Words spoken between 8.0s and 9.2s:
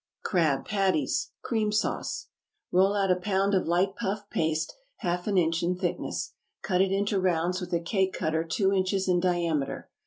cutter two inches in